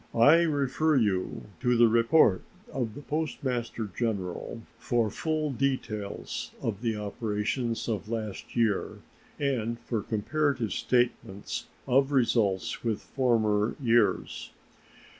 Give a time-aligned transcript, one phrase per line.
[0.17, 2.41] I refer you to the report
[2.73, 9.01] of the Postmaster General for full details of the operations of last year
[9.39, 14.49] and for comparative statements of results with former years.